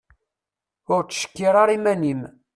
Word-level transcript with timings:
Ur 0.93 1.01
ttcekkir 1.03 1.55
ara 1.61 1.75
iman-im. 1.77 2.21